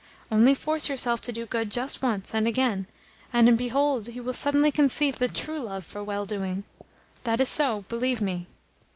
Only 0.31 0.55
force 0.55 0.89
yourself 0.89 1.21
to 1.21 1.31
do 1.31 1.45
good 1.45 1.69
just 1.69 2.01
once 2.01 2.33
and 2.33 2.47
again, 2.47 2.87
and, 3.31 3.55
behold, 3.55 4.07
you 4.07 4.23
will 4.23 4.33
suddenly 4.33 4.71
conceive 4.71 5.19
the 5.19 5.27
TRUE 5.27 5.61
love 5.61 5.85
for 5.85 6.03
well 6.03 6.25
doing. 6.25 6.63
That 7.23 7.39
is 7.39 7.49
so, 7.49 7.85
believe 7.87 8.19
me. 8.19 8.47